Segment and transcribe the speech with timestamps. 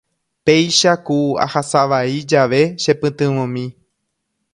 [0.45, 3.65] Péicha ku ahasavai jave chepytyvõmi.